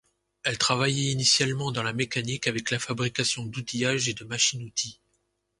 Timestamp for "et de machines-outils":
4.09-4.99